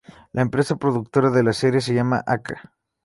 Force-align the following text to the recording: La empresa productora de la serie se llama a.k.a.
La 0.31 0.41
empresa 0.41 0.77
productora 0.77 1.29
de 1.29 1.43
la 1.43 1.53
serie 1.53 1.79
se 1.79 1.93
llama 1.93 2.23
a.k.a. 2.25 2.73